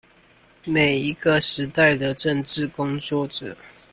[0.65, 3.55] 每一個時代的政治工作者